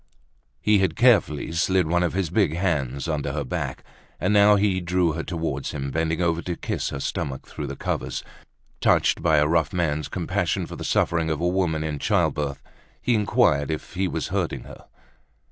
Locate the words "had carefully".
0.79-1.51